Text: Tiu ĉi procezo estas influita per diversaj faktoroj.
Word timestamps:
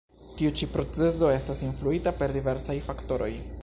Tiu 0.37 0.53
ĉi 0.61 0.67
procezo 0.77 1.31
estas 1.35 1.63
influita 1.69 2.17
per 2.23 2.37
diversaj 2.41 2.83
faktoroj. 2.91 3.35